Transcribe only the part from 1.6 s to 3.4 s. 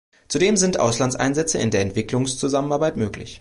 der Entwicklungszusammenarbeit möglich.